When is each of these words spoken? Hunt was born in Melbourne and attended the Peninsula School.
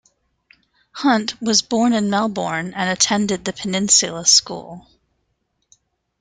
Hunt 0.93 1.39
was 1.39 1.61
born 1.61 1.93
in 1.93 2.09
Melbourne 2.09 2.73
and 2.73 2.89
attended 2.89 3.45
the 3.45 3.53
Peninsula 3.53 4.25
School. 4.25 4.87